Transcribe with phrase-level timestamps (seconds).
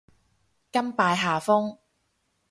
[0.71, 1.77] 甘拜下風